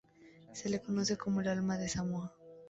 [0.53, 2.35] Se la conoce como "El alma de Samoa".